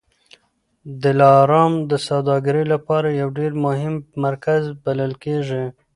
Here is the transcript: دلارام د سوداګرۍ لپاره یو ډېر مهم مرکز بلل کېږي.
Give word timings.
دلارام 1.03 1.73
د 1.91 1.93
سوداګرۍ 2.07 2.65
لپاره 2.73 3.07
یو 3.21 3.29
ډېر 3.37 3.51
مهم 3.65 3.95
مرکز 4.25 4.61
بلل 4.83 5.11
کېږي. 5.23 5.63